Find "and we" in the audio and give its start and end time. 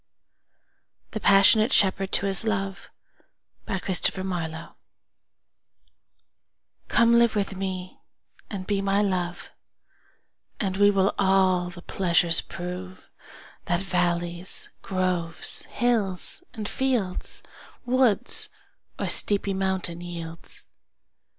10.59-10.89